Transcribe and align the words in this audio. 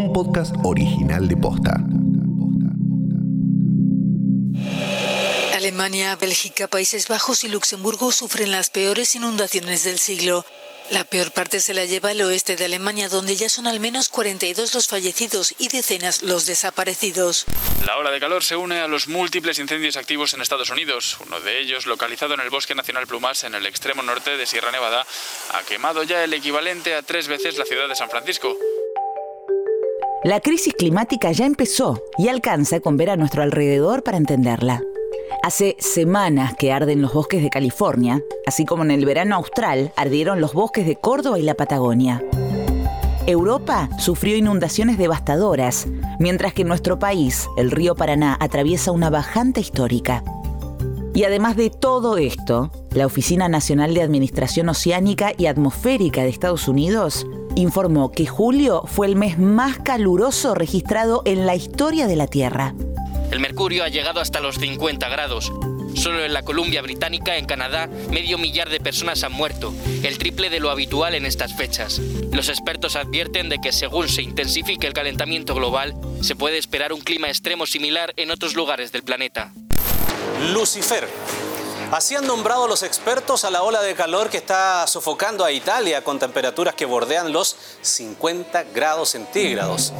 un 0.00 0.14
podcast 0.14 0.54
original 0.64 1.28
de 1.28 1.36
Posta. 1.36 1.78
Alemania, 5.54 6.16
Bélgica, 6.16 6.68
Países 6.68 7.06
Bajos 7.06 7.44
y 7.44 7.48
Luxemburgo 7.48 8.10
sufren 8.10 8.50
las 8.50 8.70
peores 8.70 9.14
inundaciones 9.14 9.84
del 9.84 9.98
siglo. 9.98 10.46
La 10.90 11.04
peor 11.04 11.32
parte 11.32 11.60
se 11.60 11.74
la 11.74 11.84
lleva 11.84 12.12
el 12.12 12.22
oeste 12.22 12.56
de 12.56 12.64
Alemania, 12.64 13.10
donde 13.10 13.36
ya 13.36 13.50
son 13.50 13.66
al 13.66 13.78
menos 13.78 14.08
42 14.08 14.74
los 14.74 14.88
fallecidos 14.88 15.54
y 15.58 15.68
decenas 15.68 16.22
los 16.22 16.46
desaparecidos. 16.46 17.44
La 17.84 17.98
ola 17.98 18.10
de 18.10 18.20
calor 18.20 18.42
se 18.42 18.56
une 18.56 18.80
a 18.80 18.88
los 18.88 19.06
múltiples 19.06 19.58
incendios 19.58 19.96
activos 19.96 20.32
en 20.32 20.40
Estados 20.40 20.70
Unidos. 20.70 21.18
Uno 21.26 21.40
de 21.40 21.60
ellos, 21.60 21.84
localizado 21.84 22.32
en 22.32 22.40
el 22.40 22.48
Bosque 22.48 22.74
Nacional 22.74 23.06
Plumas, 23.06 23.44
en 23.44 23.54
el 23.54 23.66
extremo 23.66 24.02
norte 24.02 24.38
de 24.38 24.46
Sierra 24.46 24.72
Nevada, 24.72 25.06
ha 25.52 25.62
quemado 25.64 26.04
ya 26.04 26.24
el 26.24 26.32
equivalente 26.32 26.94
a 26.94 27.02
tres 27.02 27.28
veces 27.28 27.58
la 27.58 27.66
ciudad 27.66 27.86
de 27.86 27.96
San 27.96 28.08
Francisco. 28.08 28.56
La 30.22 30.40
crisis 30.40 30.74
climática 30.74 31.32
ya 31.32 31.46
empezó 31.46 32.02
y 32.18 32.28
alcanza 32.28 32.80
con 32.80 32.98
ver 32.98 33.08
a 33.08 33.16
nuestro 33.16 33.42
alrededor 33.42 34.02
para 34.02 34.18
entenderla. 34.18 34.82
Hace 35.42 35.76
semanas 35.78 36.54
que 36.58 36.72
arden 36.72 37.00
los 37.00 37.14
bosques 37.14 37.42
de 37.42 37.48
California, 37.48 38.22
así 38.44 38.66
como 38.66 38.82
en 38.82 38.90
el 38.90 39.06
verano 39.06 39.36
austral 39.36 39.94
ardieron 39.96 40.42
los 40.42 40.52
bosques 40.52 40.86
de 40.86 40.96
Córdoba 40.96 41.38
y 41.38 41.42
la 41.42 41.54
Patagonia. 41.54 42.22
Europa 43.26 43.88
sufrió 43.98 44.36
inundaciones 44.36 44.98
devastadoras, 44.98 45.86
mientras 46.18 46.52
que 46.52 46.62
en 46.62 46.68
nuestro 46.68 46.98
país 46.98 47.48
el 47.56 47.70
río 47.70 47.94
Paraná 47.94 48.36
atraviesa 48.40 48.92
una 48.92 49.08
bajante 49.08 49.60
histórica. 49.62 50.22
Y 51.14 51.24
además 51.24 51.56
de 51.56 51.70
todo 51.70 52.18
esto, 52.18 52.70
la 52.90 53.06
Oficina 53.06 53.48
Nacional 53.48 53.94
de 53.94 54.02
Administración 54.02 54.68
Oceánica 54.68 55.32
y 55.38 55.46
Atmosférica 55.46 56.24
de 56.24 56.28
Estados 56.28 56.68
Unidos 56.68 57.26
informó 57.54 58.12
que 58.12 58.26
julio 58.26 58.82
fue 58.86 59.06
el 59.06 59.16
mes 59.16 59.38
más 59.38 59.78
caluroso 59.78 60.54
registrado 60.54 61.22
en 61.24 61.46
la 61.46 61.54
historia 61.54 62.06
de 62.06 62.16
la 62.16 62.26
Tierra. 62.26 62.74
El 63.30 63.40
mercurio 63.40 63.84
ha 63.84 63.88
llegado 63.88 64.20
hasta 64.20 64.40
los 64.40 64.56
50 64.56 65.08
grados. 65.08 65.52
Solo 65.94 66.24
en 66.24 66.32
la 66.32 66.42
Columbia 66.42 66.82
Británica, 66.82 67.36
en 67.36 67.46
Canadá, 67.46 67.88
medio 68.10 68.38
millar 68.38 68.70
de 68.70 68.80
personas 68.80 69.22
han 69.24 69.32
muerto, 69.32 69.72
el 70.02 70.18
triple 70.18 70.50
de 70.50 70.60
lo 70.60 70.70
habitual 70.70 71.14
en 71.14 71.26
estas 71.26 71.54
fechas. 71.54 72.00
Los 72.32 72.48
expertos 72.48 72.96
advierten 72.96 73.48
de 73.48 73.58
que 73.58 73.72
según 73.72 74.08
se 74.08 74.22
intensifique 74.22 74.86
el 74.86 74.92
calentamiento 74.92 75.54
global, 75.54 75.94
se 76.22 76.36
puede 76.36 76.58
esperar 76.58 76.92
un 76.92 77.00
clima 77.00 77.28
extremo 77.28 77.66
similar 77.66 78.12
en 78.16 78.30
otros 78.30 78.54
lugares 78.54 78.92
del 78.92 79.02
planeta. 79.02 79.52
Lucifer. 80.52 81.06
Así 81.92 82.14
han 82.14 82.24
nombrado 82.24 82.68
los 82.68 82.84
expertos 82.84 83.44
a 83.44 83.50
la 83.50 83.64
ola 83.64 83.82
de 83.82 83.94
calor 83.94 84.30
que 84.30 84.36
está 84.36 84.86
sofocando 84.86 85.44
a 85.44 85.50
Italia 85.50 86.04
con 86.04 86.20
temperaturas 86.20 86.76
que 86.76 86.84
bordean 86.84 87.32
los 87.32 87.56
50 87.80 88.62
grados 88.72 89.08
centígrados. 89.08 89.92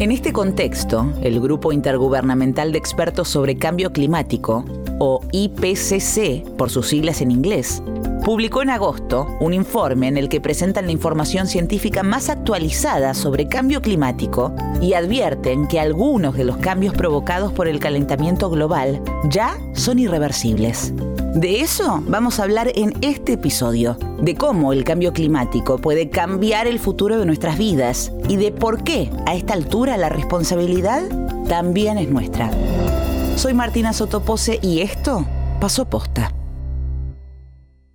En 0.00 0.10
este 0.10 0.32
contexto, 0.32 1.12
el 1.22 1.40
Grupo 1.40 1.70
Intergubernamental 1.70 2.72
de 2.72 2.78
Expertos 2.78 3.28
sobre 3.28 3.56
Cambio 3.56 3.92
Climático, 3.92 4.64
o 4.98 5.20
IPCC 5.30 6.56
por 6.56 6.68
sus 6.68 6.88
siglas 6.88 7.20
en 7.20 7.30
inglés, 7.30 7.80
publicó 8.24 8.62
en 8.62 8.70
agosto 8.70 9.26
un 9.40 9.54
informe 9.54 10.08
en 10.08 10.16
el 10.16 10.28
que 10.28 10.40
presentan 10.40 10.86
la 10.86 10.92
información 10.92 11.46
científica 11.46 12.02
más 12.02 12.28
actualizada 12.28 13.14
sobre 13.14 13.48
cambio 13.48 13.80
climático 13.80 14.54
y 14.80 14.94
advierten 14.94 15.66
que 15.66 15.80
algunos 15.80 16.34
de 16.36 16.44
los 16.44 16.56
cambios 16.58 16.94
provocados 16.94 17.52
por 17.52 17.68
el 17.68 17.78
calentamiento 17.78 18.50
global 18.50 19.02
ya 19.30 19.58
son 19.72 19.98
irreversibles. 19.98 20.92
De 21.34 21.60
eso 21.60 22.02
vamos 22.06 22.40
a 22.40 22.44
hablar 22.44 22.72
en 22.74 22.94
este 23.00 23.34
episodio, 23.34 23.96
de 24.20 24.34
cómo 24.34 24.72
el 24.72 24.84
cambio 24.84 25.12
climático 25.12 25.78
puede 25.78 26.10
cambiar 26.10 26.66
el 26.66 26.78
futuro 26.78 27.18
de 27.18 27.26
nuestras 27.26 27.58
vidas 27.58 28.12
y 28.28 28.36
de 28.36 28.50
por 28.50 28.82
qué 28.82 29.10
a 29.26 29.34
esta 29.34 29.54
altura 29.54 29.96
la 29.96 30.08
responsabilidad 30.08 31.02
también 31.48 31.98
es 31.98 32.08
nuestra. 32.08 32.50
Soy 33.36 33.54
Martina 33.54 33.92
Sotopose 33.92 34.58
y 34.62 34.80
esto 34.80 35.26
pasó 35.60 35.84
posta. 35.84 36.32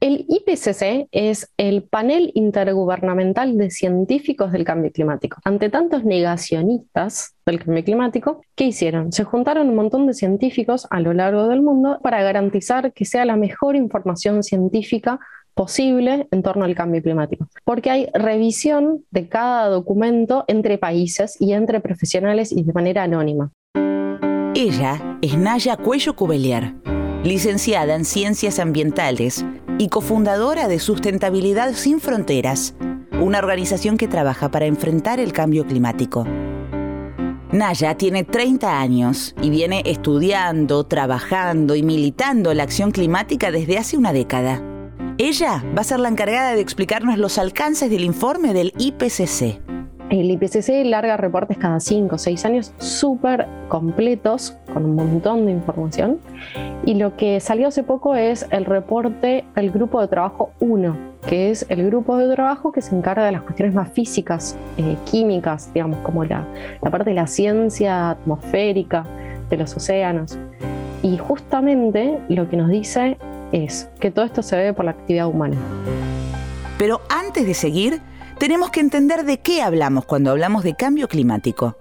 El 0.03 0.25
IPCC 0.28 1.08
es 1.14 1.50
el 1.56 1.84
panel 1.84 2.31
intergubernamental 2.34 3.58
de 3.58 3.72
científicos 3.72 4.52
del 4.52 4.66
cambio 4.66 4.91
climático. 4.91 5.38
Ante 5.46 5.69
tantos 5.69 6.03
negacionistas 6.03 7.38
del 7.46 7.64
cambio 7.64 7.86
climático, 7.86 8.41
¿qué 8.53 8.66
hicieron? 8.66 9.14
Se 9.14 9.24
juntaron 9.24 9.69
un 9.69 9.75
montón 9.75 10.06
de 10.06 10.14
científicos 10.14 10.88
a 10.90 11.00
lo 11.00 11.14
largo 11.14 11.47
del 11.47 11.62
mundo 11.62 12.00
para 12.03 12.22
garantizar 12.22 12.91
que 12.91 13.06
sea 13.06 13.24
la 13.24 13.38
mejor 13.38 13.78
información 13.78 14.44
científica 14.44 15.22
posible 15.53 16.28
en 16.31 16.44
torno 16.44 16.66
al 16.66 16.75
cambio 16.75 17.02
climático, 17.02 17.47
porque 17.64 17.90
hay 17.90 18.09
revisión 18.14 19.06
de 19.09 19.30
cada 19.30 19.70
documento 19.70 20.44
entre 20.50 20.78
países 20.78 21.40
y 21.40 21.53
entre 21.53 21.80
profesionales 21.80 22.52
y 22.52 22.64
de 22.64 22.74
manera 22.74 23.03
anónima. 23.03 23.53
Ella 24.53 25.18
es 25.22 25.38
Naya 25.38 25.78
Cuello 25.78 26.14
Cubelier, 26.14 26.74
licenciada 27.23 27.95
en 27.95 28.03
Ciencias 28.03 28.59
Ambientales 28.59 29.45
y 29.78 29.88
cofundadora 29.88 30.67
de 30.67 30.79
Sustentabilidad 30.79 31.73
Sin 31.73 32.01
Fronteras, 32.01 32.75
una 33.11 33.39
organización 33.39 33.97
que 33.97 34.09
trabaja 34.09 34.51
para 34.51 34.66
enfrentar 34.66 35.22
el 35.22 35.31
cambio 35.31 35.66
climático. 35.66 36.28
Naya 37.53 37.95
tiene 37.95 38.23
30 38.23 38.79
años 38.79 39.35
y 39.41 39.50
viene 39.50 39.84
estudiando, 39.85 40.85
trabajando 40.85 41.75
y 41.75 41.84
militando 41.84 42.53
la 42.53 42.63
acción 42.63 42.91
climática 42.91 43.51
desde 43.51 43.78
hace 43.78 43.95
una 43.95 44.11
década. 44.11 44.61
Ella 45.17 45.63
va 45.78 45.81
a 45.81 45.85
ser 45.85 46.00
la 46.00 46.09
encargada 46.09 46.53
de 46.53 46.61
explicarnos 46.61 47.17
los 47.17 47.38
alcances 47.38 47.90
del 47.90 48.03
informe 48.03 48.53
del 48.53 48.73
IPCC. 48.78 49.72
El 50.13 50.29
IPCC 50.29 50.85
larga 50.85 51.18
reportes 51.18 51.57
cada 51.57 51.79
5 51.79 52.13
o 52.13 52.18
6 52.19 52.46
años 52.46 52.72
súper 52.78 53.47
completos, 53.68 54.56
con 54.72 54.85
un 54.85 54.94
montón 54.94 55.47
de 55.47 55.51
información. 55.51 56.19
Y 56.85 56.94
lo 56.94 57.18
que 57.18 57.40
salió 57.40 57.69
hace 57.69 57.81
poco 57.81 58.13
es 58.13 58.46
el 58.52 58.66
reporte 58.66 59.44
del 59.56 59.72
Grupo 59.72 60.00
de 60.00 60.07
Trabajo 60.07 60.52
1, 60.59 60.96
que 61.25 61.50
es 61.50 61.66
el 61.69 61.88
grupo 61.88 62.16
de 62.16 62.31
trabajo 62.31 62.72
que 62.72 62.84
se 62.84 62.96
encarga 62.96 63.25
de 63.25 63.31
las 63.31 63.41
cuestiones 63.41 63.73
más 63.73 63.91
físicas, 63.91 64.56
eh, 64.78 64.97
químicas, 65.09 65.73
digamos, 65.73 65.97
como 66.02 66.23
la, 66.23 66.46
la 66.84 66.91
parte 66.91 67.09
de 67.09 67.16
la 67.16 67.25
ciencia 67.25 68.12
atmosférica, 68.12 69.07
de 69.50 69.57
los 69.57 69.75
océanos. 69.75 70.38
Y 71.02 71.18
justamente 71.18 72.19
lo 72.29 72.47
que 72.47 72.57
nos 72.57 72.69
dice 72.69 73.18
es 73.52 73.90
que 74.00 74.12
todo 74.12 74.25
esto 74.25 74.44
se 74.44 74.57
debe 74.57 74.73
por 74.73 74.85
la 74.85 74.91
actividad 74.91 75.25
humana. 75.25 75.57
Pero 76.78 77.02
antes 77.09 77.47
de 77.47 77.56
seguir, 77.56 78.00
tenemos 78.40 78.72
que 78.72 78.80
entender 78.80 79.24
de 79.26 79.40
qué 79.40 79.62
hablamos 79.62 80.06
cuando 80.06 80.32
hablamos 80.32 80.64
de 80.64 80.76
cambio 80.76 81.08
climático. 81.08 81.76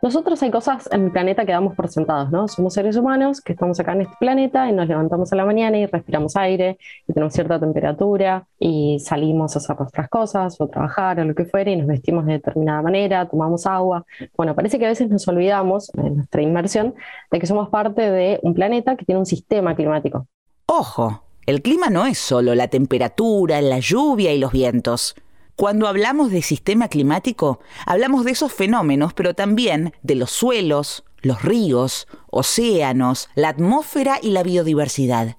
Nosotros 0.00 0.40
hay 0.44 0.52
cosas 0.52 0.88
en 0.92 1.06
el 1.06 1.10
planeta 1.10 1.44
que 1.44 1.50
damos 1.50 1.74
por 1.74 1.88
sentados, 1.88 2.30
¿no? 2.30 2.46
Somos 2.46 2.74
seres 2.74 2.96
humanos 2.96 3.40
que 3.40 3.52
estamos 3.52 3.80
acá 3.80 3.94
en 3.94 4.02
este 4.02 4.14
planeta 4.20 4.68
y 4.68 4.72
nos 4.72 4.86
levantamos 4.86 5.32
a 5.32 5.36
la 5.36 5.44
mañana 5.44 5.76
y 5.76 5.86
respiramos 5.86 6.36
aire 6.36 6.78
y 7.08 7.12
tenemos 7.12 7.34
cierta 7.34 7.58
temperatura 7.58 8.46
y 8.60 9.00
salimos 9.00 9.56
a 9.56 9.58
hacer 9.58 9.76
nuestras 9.76 10.08
cosas 10.08 10.60
o 10.60 10.68
trabajar 10.68 11.18
o 11.18 11.24
lo 11.24 11.34
que 11.34 11.46
fuera 11.46 11.72
y 11.72 11.76
nos 11.76 11.88
vestimos 11.88 12.26
de 12.26 12.34
determinada 12.34 12.80
manera, 12.80 13.28
tomamos 13.28 13.66
agua. 13.66 14.04
Bueno, 14.36 14.54
parece 14.54 14.78
que 14.78 14.86
a 14.86 14.90
veces 14.90 15.10
nos 15.10 15.26
olvidamos 15.26 15.90
en 15.96 16.18
nuestra 16.18 16.42
inmersión 16.42 16.94
de 17.32 17.40
que 17.40 17.46
somos 17.48 17.68
parte 17.68 18.08
de 18.08 18.38
un 18.42 18.54
planeta 18.54 18.94
que 18.94 19.04
tiene 19.04 19.18
un 19.18 19.26
sistema 19.26 19.74
climático. 19.74 20.28
Ojo, 20.66 21.24
el 21.44 21.60
clima 21.60 21.90
no 21.90 22.06
es 22.06 22.18
solo 22.18 22.54
la 22.54 22.68
temperatura, 22.68 23.60
la 23.60 23.80
lluvia 23.80 24.32
y 24.32 24.38
los 24.38 24.52
vientos. 24.52 25.16
Cuando 25.58 25.88
hablamos 25.88 26.30
de 26.30 26.40
sistema 26.40 26.86
climático, 26.86 27.58
hablamos 27.84 28.24
de 28.24 28.30
esos 28.30 28.52
fenómenos, 28.52 29.12
pero 29.12 29.34
también 29.34 29.92
de 30.04 30.14
los 30.14 30.30
suelos, 30.30 31.04
los 31.20 31.42
ríos, 31.42 32.06
océanos, 32.30 33.28
la 33.34 33.48
atmósfera 33.48 34.20
y 34.22 34.30
la 34.30 34.44
biodiversidad. 34.44 35.34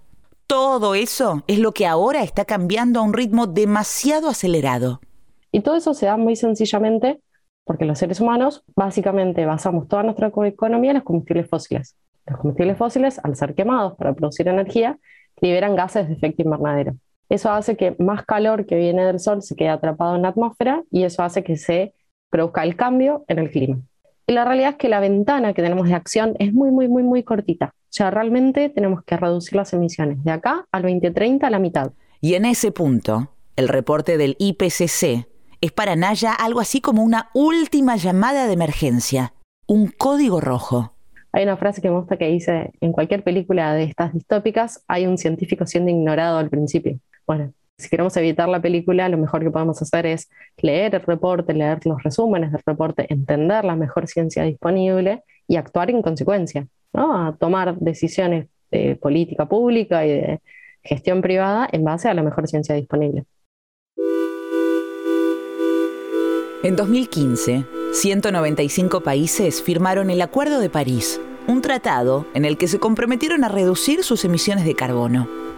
Todo 0.46 0.94
eso 0.94 1.46
es 1.47 1.59
lo 1.59 1.72
que 1.72 1.88
ahora 1.88 2.22
está 2.22 2.44
cambiando 2.44 3.00
a 3.00 3.03
un 3.03 3.13
ritmo 3.13 3.47
demasiado 3.47 4.28
acelerado. 4.28 5.00
Y 5.53 5.62
todo 5.62 5.78
eso 5.78 5.94
se 5.94 6.07
da 6.07 6.18
muy 6.18 6.36
sencillamente 6.36 7.21
porque 7.63 7.86
los 7.86 7.98
seres 7.98 8.19
humanos 8.19 8.66
básicamente 8.75 9.45
basamos 9.45 9.88
toda 9.88 10.04
nuestra 10.04 10.33
economía 10.48 10.92
en 10.92 10.98
los 10.98 11.06
combustibles 11.06 11.48
fósiles. 11.48 11.95
Los 12.25 12.39
combustibles 12.39 12.77
fósiles, 12.77 13.21
al 13.24 13.38
ser 13.38 13.56
quemados 13.56 13.95
para 13.95 14.13
producir 14.13 14.50
energía, 14.50 15.00
liberan 15.39 15.77
gases 15.77 16.10
de 16.10 16.16
efecto 16.16 16.42
invernadero. 16.42 16.98
Eso 17.30 17.52
hace 17.52 17.78
que 17.78 17.96
más 18.00 18.26
calor 18.26 18.66
que 18.66 18.76
viene 18.76 19.06
del 19.06 19.20
sol 19.20 19.44
se 19.44 19.56
quede 19.56 19.70
atrapado 19.70 20.16
en 20.16 20.24
la 20.24 20.30
atmósfera 20.30 20.84
y 20.92 21.04
eso 21.04 21.22
hace 21.22 21.44
que 21.44 21.58
se 21.58 21.94
produzca 22.30 22.64
el 22.64 22.76
cambio 22.76 23.24
en 23.28 23.40
el 23.40 23.52
clima. 23.52 23.80
Y 24.26 24.34
la 24.34 24.46
realidad 24.46 24.72
es 24.72 24.76
que 24.78 24.90
la 24.90 25.00
ventana 25.00 25.54
que 25.54 25.62
tenemos 25.62 25.88
de 25.88 25.96
acción 25.96 26.36
es 26.40 26.54
muy, 26.54 26.72
muy, 26.72 26.88
muy, 26.88 27.04
muy 27.04 27.24
cortita. 27.24 27.74
O 27.76 27.92
sea, 27.92 28.12
realmente 28.12 28.70
tenemos 28.70 29.04
que 29.04 29.18
reducir 29.18 29.56
las 29.56 29.74
emisiones 29.74 30.24
de 30.24 30.31
acá 30.31 30.66
al 30.72 30.84
2030 30.84 31.48
a 31.48 31.50
la 31.50 31.60
mitad. 31.60 31.92
Y 32.22 32.36
en 32.36 32.46
ese 32.46 32.72
punto, 32.72 33.31
el 33.56 33.68
reporte 33.68 34.18
del 34.18 34.36
IPCC 34.38 35.28
es 35.62 35.72
para 35.72 35.96
Naya 35.96 36.34
algo 36.34 36.60
así 36.60 36.81
como 36.81 37.04
una 37.04 37.30
última 37.34 37.96
llamada 37.96 38.48
de 38.48 38.54
emergencia, 38.54 39.34
un 39.68 39.88
código 39.88 40.40
rojo. 40.40 40.94
Hay 41.31 41.44
una 41.44 41.58
frase 41.58 41.81
que 41.81 41.90
me 41.90 41.98
gusta 41.98 42.18
que 42.18 42.28
dice, 42.28 42.72
en 42.81 42.92
cualquier 42.92 43.24
película 43.24 43.74
de 43.74 43.84
estas 43.84 44.14
distópicas 44.14 44.84
hay 44.88 45.06
un 45.06 45.18
científico 45.18 45.66
siendo 45.66 45.92
ignorado 45.92 46.38
al 46.38 46.50
principio. 46.50 47.00
Bueno, 47.30 47.54
Si 47.78 47.90
queremos 47.90 48.18
evitar 48.18 48.50
la 48.50 48.60
película, 48.60 49.08
lo 49.08 49.20
mejor 49.20 49.44
que 49.44 49.52
podemos 49.52 49.80
hacer 49.84 50.08
es 50.08 50.31
leer 50.58 50.96
el 50.96 51.02
reporte, 51.02 51.54
leer 51.54 51.86
los 51.86 52.02
resúmenes 52.02 52.52
del 52.52 52.62
reporte, 52.66 53.06
entender 53.14 53.64
la 53.66 53.76
mejor 53.76 54.08
ciencia 54.08 54.42
disponible 54.42 55.24
y 55.48 55.56
actuar 55.56 55.92
en 55.92 56.02
consecuencia, 56.02 56.68
¿no? 56.92 57.16
a 57.16 57.38
tomar 57.38 57.78
decisiones 57.78 58.48
de 58.72 58.96
política 58.96 59.48
pública 59.48 60.08
y 60.08 60.10
de 60.10 60.40
gestión 60.84 61.22
privada 61.22 61.70
en 61.72 61.84
base 61.84 62.10
a 62.10 62.16
la 62.16 62.24
mejor 62.24 62.48
ciencia 62.48 62.74
disponible. 62.74 63.26
En 66.64 66.76
2015, 66.76 67.64
195 67.94 69.02
países 69.02 69.62
firmaron 69.62 70.10
el 70.10 70.24
Acuerdo 70.24 70.60
de 70.60 70.72
París, 70.72 71.22
un 71.48 71.62
tratado 71.62 72.26
en 72.34 72.46
el 72.46 72.58
que 72.58 72.68
se 72.68 72.80
comprometieron 72.80 73.44
a 73.44 73.50
reducir 73.50 74.04
sus 74.04 74.26
emisiones 74.26 74.66
de 74.66 74.74
carbono. 74.74 75.49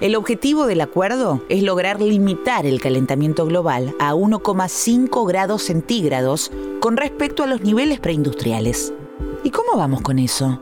El 0.00 0.14
objetivo 0.14 0.68
del 0.68 0.80
acuerdo 0.80 1.42
es 1.48 1.64
lograr 1.64 2.00
limitar 2.00 2.66
el 2.66 2.80
calentamiento 2.80 3.46
global 3.46 3.96
a 3.98 4.14
1,5 4.14 5.26
grados 5.26 5.62
centígrados 5.62 6.52
con 6.78 6.96
respecto 6.96 7.42
a 7.42 7.48
los 7.48 7.62
niveles 7.62 7.98
preindustriales. 7.98 8.94
¿Y 9.42 9.50
cómo 9.50 9.76
vamos 9.76 10.02
con 10.02 10.20
eso? 10.20 10.60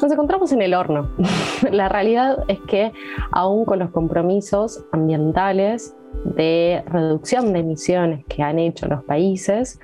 Nos 0.00 0.10
encontramos 0.10 0.52
en 0.52 0.62
el 0.62 0.72
horno. 0.72 1.10
La 1.70 1.90
realidad 1.90 2.38
es 2.48 2.60
que 2.60 2.92
aún 3.30 3.66
con 3.66 3.78
los 3.78 3.90
compromisos 3.90 4.82
ambientales 4.90 5.94
de 6.24 6.82
reducción 6.86 7.52
de 7.52 7.58
emisiones 7.58 8.24
que 8.24 8.42
han 8.42 8.58
hecho 8.58 8.86
los 8.86 9.04
países 9.04 9.78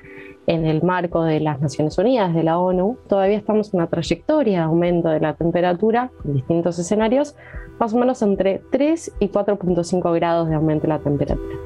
en 0.46 0.64
el 0.64 0.82
marco 0.82 1.24
de 1.24 1.40
las 1.40 1.60
Naciones 1.60 1.96
Unidas, 1.98 2.34
de 2.34 2.42
la 2.42 2.58
ONU, 2.58 2.98
todavía 3.06 3.36
estamos 3.36 3.72
en 3.72 3.80
una 3.80 3.88
trayectoria 3.88 4.60
de 4.60 4.64
aumento 4.64 5.08
de 5.08 5.20
la 5.20 5.34
temperatura 5.34 6.10
en 6.24 6.34
distintos 6.34 6.78
escenarios, 6.78 7.34
más 7.78 7.92
o 7.92 7.98
menos 7.98 8.22
entre 8.22 8.62
3 8.70 9.12
y 9.20 9.28
4.5 9.28 10.14
grados 10.14 10.48
de 10.48 10.54
aumento 10.54 10.82
de 10.82 10.88
la 10.88 10.98
temperatura. 11.00 11.56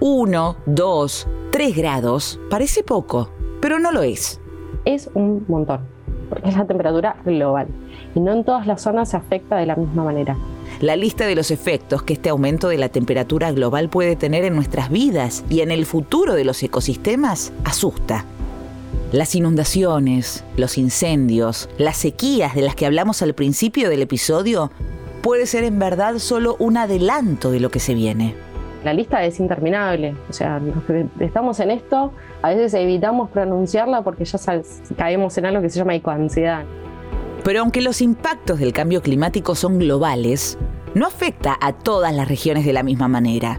1, 0.00 0.56
2, 0.66 1.28
3 1.50 1.76
grados 1.76 2.38
parece 2.50 2.82
poco, 2.82 3.30
pero 3.60 3.78
no 3.78 3.92
lo 3.92 4.02
es. 4.02 4.40
Es 4.84 5.10
un 5.14 5.44
montón, 5.48 5.80
porque 6.28 6.48
es 6.48 6.56
la 6.56 6.66
temperatura 6.66 7.16
global 7.24 7.68
y 8.14 8.20
no 8.20 8.32
en 8.32 8.44
todas 8.44 8.66
las 8.66 8.82
zonas 8.82 9.10
se 9.10 9.16
afecta 9.16 9.56
de 9.56 9.66
la 9.66 9.76
misma 9.76 10.04
manera. 10.04 10.36
La 10.80 10.96
lista 10.96 11.26
de 11.26 11.34
los 11.34 11.50
efectos 11.50 12.02
que 12.02 12.14
este 12.14 12.28
aumento 12.28 12.68
de 12.68 12.78
la 12.78 12.88
temperatura 12.88 13.52
global 13.52 13.88
puede 13.88 14.16
tener 14.16 14.44
en 14.44 14.54
nuestras 14.54 14.90
vidas 14.90 15.44
y 15.48 15.60
en 15.60 15.70
el 15.70 15.86
futuro 15.86 16.34
de 16.34 16.44
los 16.44 16.62
ecosistemas 16.62 17.52
asusta. 17.64 18.24
Las 19.12 19.34
inundaciones, 19.34 20.44
los 20.56 20.78
incendios, 20.78 21.68
las 21.78 21.96
sequías 21.96 22.54
de 22.54 22.62
las 22.62 22.74
que 22.74 22.86
hablamos 22.86 23.22
al 23.22 23.34
principio 23.34 23.88
del 23.88 24.02
episodio 24.02 24.70
puede 25.26 25.46
ser 25.46 25.64
en 25.64 25.80
verdad 25.80 26.18
solo 26.18 26.54
un 26.60 26.76
adelanto 26.76 27.50
de 27.50 27.58
lo 27.58 27.68
que 27.68 27.80
se 27.80 27.94
viene. 27.94 28.36
La 28.84 28.94
lista 28.94 29.24
es 29.24 29.40
interminable, 29.40 30.14
o 30.30 30.32
sea, 30.32 30.60
estamos 31.18 31.58
en 31.58 31.72
esto, 31.72 32.12
a 32.42 32.50
veces 32.50 32.74
evitamos 32.74 33.30
pronunciarla 33.30 34.02
porque 34.02 34.24
ya 34.24 34.38
caemos 34.96 35.36
en 35.36 35.46
algo 35.46 35.62
que 35.62 35.68
se 35.68 35.80
llama 35.80 35.96
ecoansiedad. 35.96 36.64
Pero 37.42 37.62
aunque 37.62 37.80
los 37.80 38.02
impactos 38.02 38.60
del 38.60 38.72
cambio 38.72 39.02
climático 39.02 39.56
son 39.56 39.80
globales, 39.80 40.58
no 40.94 41.08
afecta 41.08 41.58
a 41.60 41.72
todas 41.72 42.14
las 42.14 42.28
regiones 42.28 42.64
de 42.64 42.72
la 42.72 42.84
misma 42.84 43.08
manera. 43.08 43.58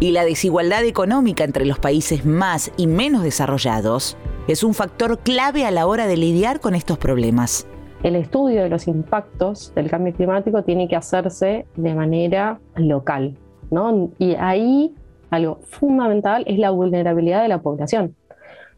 Y 0.00 0.10
la 0.10 0.24
desigualdad 0.24 0.82
económica 0.82 1.44
entre 1.44 1.64
los 1.64 1.78
países 1.78 2.26
más 2.26 2.72
y 2.76 2.88
menos 2.88 3.22
desarrollados 3.22 4.16
es 4.48 4.64
un 4.64 4.74
factor 4.74 5.20
clave 5.20 5.64
a 5.64 5.70
la 5.70 5.86
hora 5.86 6.08
de 6.08 6.16
lidiar 6.16 6.58
con 6.58 6.74
estos 6.74 6.98
problemas. 6.98 7.68
El 8.04 8.14
estudio 8.14 8.62
de 8.62 8.68
los 8.68 8.86
impactos 8.86 9.74
del 9.74 9.90
cambio 9.90 10.14
climático 10.14 10.62
tiene 10.62 10.86
que 10.86 10.94
hacerse 10.94 11.66
de 11.74 11.94
manera 11.94 12.60
local, 12.76 13.36
¿no? 13.72 14.10
Y 14.18 14.36
ahí 14.36 14.94
algo 15.30 15.58
fundamental 15.64 16.44
es 16.46 16.58
la 16.58 16.70
vulnerabilidad 16.70 17.42
de 17.42 17.48
la 17.48 17.60
población 17.60 18.14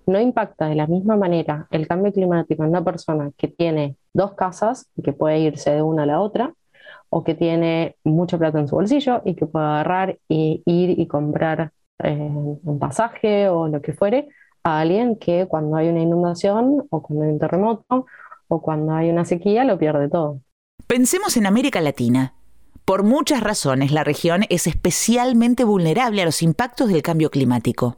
no 0.07 0.21
impacta 0.21 0.69
de 0.69 0.77
la 0.77 0.87
misma 0.87 1.17
manera 1.17 1.67
el 1.71 1.87
cambio 1.89 2.13
climático 2.13 2.63
en 2.63 2.71
una 2.71 2.85
persona 2.85 3.33
que 3.37 3.49
tiene 3.49 3.97
dos 4.15 4.35
casas 4.35 4.89
y 4.97 5.03
que 5.03 5.13
puede 5.13 5.41
irse 5.41 5.73
de 5.73 5.83
una 5.83 6.05
a 6.05 6.07
la 6.07 6.21
otra, 6.21 6.55
o 7.09 7.25
que 7.25 7.35
tiene 7.35 7.97
mucha 8.05 8.39
plata 8.39 8.59
en 8.59 8.69
su 8.69 8.77
bolsillo 8.77 9.23
y 9.25 9.35
que 9.35 9.47
puede 9.47 9.67
agarrar 9.67 10.19
e 10.29 10.63
ir 10.65 10.99
y 10.99 11.07
comprar 11.07 11.73
eh, 12.03 12.15
un 12.15 12.79
pasaje 12.79 13.49
o 13.49 13.69
lo 13.69 13.81
que 13.81 13.93
fuere, 13.93 14.29
a 14.65 14.81
alguien 14.81 15.17
que 15.17 15.47
cuando 15.47 15.77
hay 15.77 15.89
una 15.89 16.01
inundación 16.01 16.85
o 16.91 17.03
cuando 17.03 17.25
hay 17.25 17.31
un 17.31 17.39
terremoto 17.39 18.07
o 18.49 18.61
cuando 18.61 18.93
hay 18.95 19.11
una 19.11 19.25
sequía 19.25 19.65
lo 19.65 19.79
pierde 19.79 20.09
todo. 20.09 20.41
Pensemos 20.87 21.37
en 21.37 21.47
América 21.47 21.81
Latina. 21.81 22.35
Por 22.85 23.03
muchas 23.03 23.43
razones, 23.43 23.91
la 23.91 24.05
región 24.05 24.45
es 24.49 24.67
especialmente 24.67 25.65
vulnerable 25.65 26.23
a 26.23 26.25
los 26.25 26.43
impactos 26.43 26.89
del 26.89 27.03
cambio 27.03 27.31
climático 27.31 27.97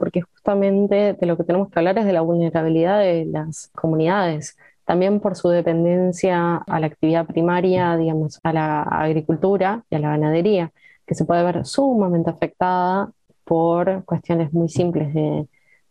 porque 0.00 0.22
justamente 0.22 1.12
de 1.12 1.26
lo 1.26 1.36
que 1.36 1.44
tenemos 1.44 1.68
que 1.68 1.78
hablar 1.78 1.98
es 1.98 2.06
de 2.06 2.14
la 2.14 2.22
vulnerabilidad 2.22 3.00
de 3.00 3.26
las 3.26 3.68
comunidades, 3.74 4.56
también 4.86 5.20
por 5.20 5.36
su 5.36 5.50
dependencia 5.50 6.56
a 6.56 6.80
la 6.80 6.86
actividad 6.86 7.26
primaria, 7.26 7.98
digamos, 7.98 8.40
a 8.42 8.52
la 8.54 8.82
agricultura 8.82 9.84
y 9.90 9.96
a 9.96 9.98
la 9.98 10.08
ganadería, 10.08 10.72
que 11.06 11.14
se 11.14 11.26
puede 11.26 11.44
ver 11.44 11.66
sumamente 11.66 12.30
afectada 12.30 13.12
por 13.44 14.02
cuestiones 14.06 14.54
muy 14.54 14.70
simples 14.70 15.12
de, 15.12 15.46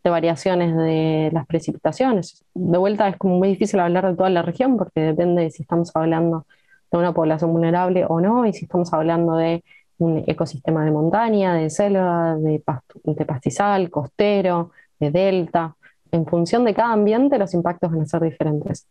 variaciones 0.07 0.75
de 0.75 1.29
las 1.33 1.45
precipitaciones. 1.45 2.45
De 2.53 2.77
vuelta 2.77 3.07
es 3.09 3.17
como 3.17 3.37
muy 3.37 3.49
difícil 3.49 3.79
hablar 3.79 4.07
de 4.07 4.15
toda 4.15 4.29
la 4.29 4.41
región 4.41 4.77
porque 4.77 5.01
depende 5.01 5.43
de 5.43 5.51
si 5.51 5.63
estamos 5.63 5.91
hablando 5.93 6.45
de 6.91 6.97
una 6.97 7.13
población 7.13 7.51
vulnerable 7.51 8.05
o 8.07 8.21
no 8.21 8.45
y 8.45 8.53
si 8.53 8.65
estamos 8.65 8.93
hablando 8.93 9.35
de 9.35 9.63
un 9.97 10.23
ecosistema 10.27 10.85
de 10.85 10.91
montaña, 10.91 11.53
de 11.53 11.69
selva, 11.69 12.35
de, 12.35 12.63
pastizal, 13.25 13.89
costero, 13.89 14.71
de 14.99 15.11
delta. 15.11 15.75
En 16.11 16.25
función 16.25 16.63
de 16.65 16.73
cada 16.73 16.93
ambiente, 16.93 17.37
los 17.37 17.53
impactos 17.53 17.91
van 17.91 18.01
a 18.01 18.05
ser 18.05 18.21
diferentes. 18.21 18.87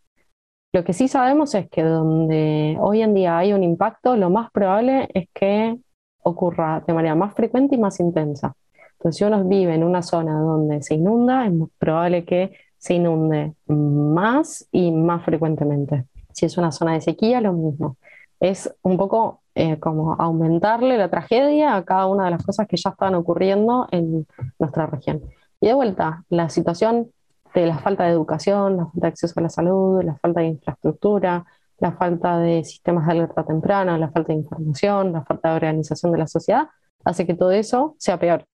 Lo 0.71 0.83
que 0.83 0.93
sí 0.93 1.07
sabemos 1.07 1.55
es 1.55 1.67
que 1.69 1.83
donde 1.83 2.77
hoy 2.79 3.01
en 3.01 3.15
día 3.15 3.39
hay 3.39 3.53
un 3.53 3.63
impacto, 3.63 4.15
lo 4.15 4.29
más 4.29 4.51
probable 4.51 5.09
es 5.13 5.27
que 5.33 5.77
ocurra 6.21 6.83
de 6.85 6.93
manera 6.93 7.15
más 7.15 7.33
frecuente 7.33 7.75
y 7.75 7.79
más 7.79 7.99
intensa. 7.99 8.53
Entonces, 8.99 9.19
si 9.19 9.23
uno 9.23 9.45
vive 9.45 9.73
en 9.73 9.85
una 9.85 10.01
zona 10.01 10.39
donde 10.39 10.83
se 10.83 10.95
inunda, 10.95 11.45
es 11.45 11.53
probable 11.77 12.25
que 12.25 12.51
se 12.77 12.95
inunde 12.95 13.53
más 13.67 14.67
y 14.73 14.91
más 14.91 15.23
frecuentemente. 15.23 16.05
Si 16.33 16.45
es 16.45 16.57
una 16.57 16.73
zona 16.73 16.93
de 16.93 17.01
sequía, 17.01 17.39
lo 17.39 17.53
mismo. 17.53 17.95
Es 18.41 18.73
un 18.81 18.97
poco 18.97 19.41
eh, 19.55 19.79
como 19.79 20.15
aumentarle 20.15 20.97
la 20.97 21.09
tragedia 21.09 21.75
a 21.77 21.85
cada 21.85 22.07
una 22.07 22.25
de 22.25 22.31
las 22.31 22.45
cosas 22.45 22.67
que 22.67 22.75
ya 22.75 22.89
están 22.89 23.15
ocurriendo 23.15 23.87
en 23.91 24.27
nuestra 24.59 24.85
región. 24.85 25.21
Y 25.61 25.67
de 25.67 25.73
vuelta, 25.73 26.25
la 26.29 26.49
situación 26.49 27.09
de 27.53 27.67
la 27.67 27.79
falta 27.79 28.03
de 28.03 28.11
educación, 28.11 28.77
la 28.77 28.85
falta 28.85 29.01
de 29.01 29.07
acceso 29.07 29.39
a 29.39 29.43
la 29.43 29.49
salud, 29.49 30.03
la 30.03 30.15
falta 30.17 30.41
de 30.41 30.47
infraestructura, 30.47 31.45
la 31.79 31.93
falta 31.93 32.37
de 32.37 32.65
sistemas 32.65 33.05
de 33.07 33.13
alerta 33.13 33.45
temprana, 33.45 33.97
la 33.97 34.09
falta 34.09 34.33
de 34.33 34.39
información, 34.39 35.13
la 35.13 35.23
falta 35.23 35.51
de 35.51 35.55
organización 35.55 36.11
de 36.11 36.17
la 36.17 36.27
sociedad, 36.27 36.67
hace 37.05 37.25
que 37.25 37.33
todo 37.33 37.51
eso 37.51 37.95
sea 37.97 38.19
peor. 38.19 38.45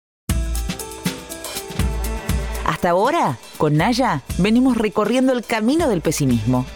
Hasta 2.85 2.91
ahora, 2.91 3.39
con 3.57 3.79
Naya, 3.79 4.21
venimos 4.37 4.77
recorriendo 4.77 5.33
el 5.33 5.43
camino 5.43 5.89
del 5.89 6.03
pesimismo. 6.03 6.67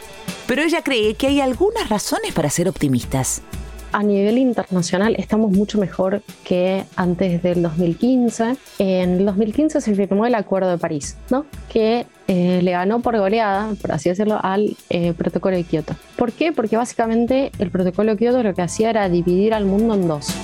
Pero 0.47 0.63
ella 0.63 0.81
cree 0.81 1.13
que 1.17 1.27
hay 1.27 1.43
algunas 1.43 1.91
razones 1.91 2.33
para 2.33 2.49
ser 2.49 2.67
optimistas 2.67 3.43
a 3.91 4.03
nivel 4.03 4.37
internacional 4.37 5.15
estamos 5.19 5.51
mucho 5.51 5.79
mejor 5.79 6.23
que 6.45 6.85
antes 6.95 7.43
del 7.43 7.63
2015. 7.63 8.57
En 8.79 9.15
el 9.15 9.25
2015 9.25 9.81
se 9.81 9.95
firmó 9.95 10.27
el 10.27 10.35
Acuerdo 10.35 10.71
de 10.71 10.77
París, 10.77 11.17
¿no? 11.31 11.47
que 11.71 12.07
eh, 12.27 12.61
le 12.63 12.71
ganó 12.71 13.01
por 13.01 13.19
goleada, 13.19 13.73
por 13.81 13.93
así 13.93 14.11
decirlo, 14.11 14.39
al 14.43 14.77
eh, 14.91 15.15
Protocolo 15.15 15.57
de 15.57 15.65
Kioto. 15.65 15.95
¿Por 16.17 16.33
qué? 16.33 16.53
Porque 16.53 16.77
básicamente 16.77 17.51
el 17.59 17.71
Protocolo 17.71 18.13
de 18.13 18.19
Kioto 18.19 18.43
lo 18.43 18.55
que 18.55 18.63
hacía 18.63 18.91
era 18.91 19.09
dividir 19.09 19.55
al 19.55 19.65
mundo 19.65 19.95
en 19.95 20.07
dos. 20.07 20.35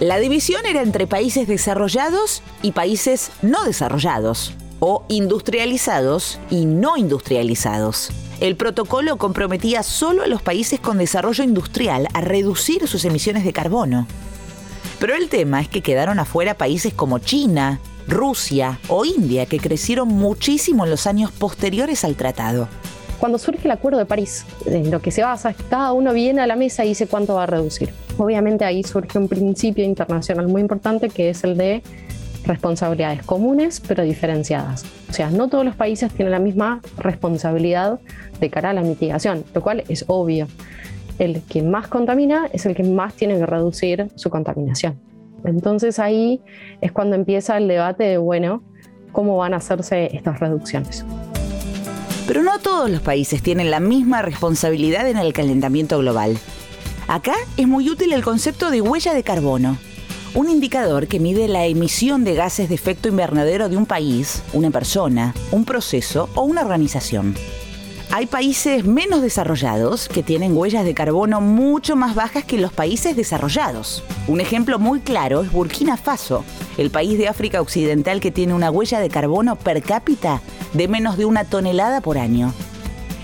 La 0.00 0.18
división 0.18 0.66
era 0.66 0.82
entre 0.82 1.06
países 1.06 1.46
desarrollados 1.46 2.42
y 2.62 2.72
países 2.72 3.30
no 3.42 3.64
desarrollados, 3.64 4.52
o 4.80 5.04
industrializados 5.08 6.40
y 6.50 6.66
no 6.66 6.96
industrializados. 6.96 8.10
El 8.40 8.56
protocolo 8.56 9.16
comprometía 9.18 9.84
solo 9.84 10.24
a 10.24 10.26
los 10.26 10.42
países 10.42 10.80
con 10.80 10.98
desarrollo 10.98 11.44
industrial 11.44 12.08
a 12.12 12.20
reducir 12.20 12.88
sus 12.88 13.04
emisiones 13.04 13.44
de 13.44 13.52
carbono. 13.52 14.08
Pero 14.98 15.14
el 15.14 15.28
tema 15.28 15.60
es 15.60 15.68
que 15.68 15.80
quedaron 15.80 16.18
afuera 16.18 16.54
países 16.54 16.92
como 16.92 17.20
China, 17.20 17.80
Rusia 18.08 18.80
o 18.88 19.04
India, 19.04 19.46
que 19.46 19.60
crecieron 19.60 20.08
muchísimo 20.08 20.84
en 20.84 20.90
los 20.90 21.06
años 21.06 21.30
posteriores 21.30 22.04
al 22.04 22.16
tratado. 22.16 22.68
Cuando 23.24 23.38
surge 23.38 23.64
el 23.64 23.70
Acuerdo 23.70 23.98
de 23.98 24.04
París, 24.04 24.44
en 24.66 24.90
lo 24.90 25.00
que 25.00 25.10
se 25.10 25.22
basa 25.22 25.48
es 25.48 25.56
que 25.56 25.64
cada 25.64 25.94
uno 25.94 26.12
viene 26.12 26.42
a 26.42 26.46
la 26.46 26.56
mesa 26.56 26.84
y 26.84 26.88
dice 26.88 27.06
cuánto 27.06 27.36
va 27.36 27.44
a 27.44 27.46
reducir. 27.46 27.88
Obviamente 28.18 28.66
ahí 28.66 28.82
surge 28.82 29.18
un 29.18 29.28
principio 29.28 29.82
internacional 29.82 30.46
muy 30.46 30.60
importante 30.60 31.08
que 31.08 31.30
es 31.30 31.42
el 31.42 31.56
de 31.56 31.82
responsabilidades 32.44 33.22
comunes 33.22 33.80
pero 33.88 34.02
diferenciadas. 34.02 34.84
O 35.08 35.14
sea, 35.14 35.30
no 35.30 35.48
todos 35.48 35.64
los 35.64 35.74
países 35.74 36.12
tienen 36.12 36.32
la 36.32 36.38
misma 36.38 36.82
responsabilidad 36.98 37.98
de 38.40 38.50
cara 38.50 38.68
a 38.68 38.72
la 38.74 38.82
mitigación, 38.82 39.42
lo 39.54 39.62
cual 39.62 39.84
es 39.88 40.04
obvio. 40.06 40.46
El 41.18 41.40
que 41.44 41.62
más 41.62 41.88
contamina 41.88 42.50
es 42.52 42.66
el 42.66 42.74
que 42.74 42.82
más 42.82 43.14
tiene 43.14 43.38
que 43.38 43.46
reducir 43.46 44.10
su 44.16 44.28
contaminación. 44.28 45.00
Entonces 45.46 45.98
ahí 45.98 46.42
es 46.82 46.92
cuando 46.92 47.16
empieza 47.16 47.56
el 47.56 47.68
debate 47.68 48.04
de, 48.04 48.18
bueno, 48.18 48.62
¿cómo 49.12 49.38
van 49.38 49.54
a 49.54 49.56
hacerse 49.56 50.14
estas 50.14 50.40
reducciones? 50.40 51.06
Pero 52.26 52.42
no 52.42 52.58
todos 52.58 52.90
los 52.90 53.02
países 53.02 53.42
tienen 53.42 53.70
la 53.70 53.80
misma 53.80 54.22
responsabilidad 54.22 55.06
en 55.08 55.18
el 55.18 55.34
calentamiento 55.34 55.98
global. 55.98 56.38
Acá 57.06 57.34
es 57.58 57.68
muy 57.68 57.90
útil 57.90 58.14
el 58.14 58.24
concepto 58.24 58.70
de 58.70 58.80
huella 58.80 59.12
de 59.12 59.22
carbono, 59.22 59.76
un 60.32 60.48
indicador 60.48 61.06
que 61.06 61.20
mide 61.20 61.48
la 61.48 61.66
emisión 61.66 62.24
de 62.24 62.34
gases 62.34 62.70
de 62.70 62.74
efecto 62.74 63.08
invernadero 63.08 63.68
de 63.68 63.76
un 63.76 63.84
país, 63.84 64.42
una 64.54 64.70
persona, 64.70 65.34
un 65.50 65.66
proceso 65.66 66.30
o 66.34 66.42
una 66.42 66.62
organización. 66.62 67.34
Hay 68.10 68.26
países 68.26 68.84
menos 68.84 69.22
desarrollados 69.22 70.08
que 70.08 70.22
tienen 70.22 70.56
huellas 70.56 70.84
de 70.84 70.94
carbono 70.94 71.40
mucho 71.40 71.94
más 71.94 72.14
bajas 72.14 72.44
que 72.44 72.58
los 72.58 72.72
países 72.72 73.16
desarrollados. 73.16 74.02
Un 74.28 74.40
ejemplo 74.40 74.78
muy 74.78 75.00
claro 75.00 75.42
es 75.42 75.52
Burkina 75.52 75.96
Faso, 75.96 76.44
el 76.78 76.90
país 76.90 77.18
de 77.18 77.28
África 77.28 77.60
Occidental 77.60 78.20
que 78.20 78.30
tiene 78.30 78.54
una 78.54 78.70
huella 78.70 79.00
de 79.00 79.10
carbono 79.10 79.56
per 79.56 79.82
cápita 79.82 80.40
de 80.74 80.88
menos 80.88 81.16
de 81.16 81.24
una 81.24 81.44
tonelada 81.44 82.00
por 82.00 82.18
año. 82.18 82.52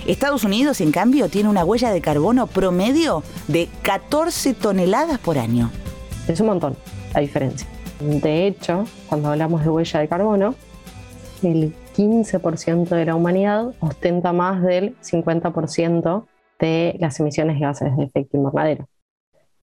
Estados 0.06 0.44
Unidos, 0.44 0.80
en 0.80 0.92
cambio, 0.92 1.28
tiene 1.28 1.48
una 1.48 1.64
huella 1.64 1.90
de 1.90 2.00
carbono 2.00 2.46
promedio 2.46 3.22
de 3.48 3.68
14 3.82 4.54
toneladas 4.54 5.18
por 5.18 5.38
año. 5.38 5.70
Es 6.26 6.40
un 6.40 6.46
montón 6.46 6.76
la 7.14 7.20
diferencia. 7.20 7.68
De 8.00 8.46
hecho, 8.46 8.84
cuando 9.08 9.28
hablamos 9.28 9.62
de 9.62 9.68
huella 9.68 10.00
de 10.00 10.08
carbono, 10.08 10.54
el 11.42 11.74
15% 11.96 12.88
de 12.88 13.04
la 13.04 13.14
humanidad 13.14 13.74
ostenta 13.80 14.32
más 14.32 14.62
del 14.62 14.96
50% 15.00 16.26
de 16.58 16.96
las 16.98 17.20
emisiones 17.20 17.56
de 17.56 17.60
gases 17.60 17.96
de 17.96 18.04
efecto 18.04 18.36
invernadero. 18.36 18.88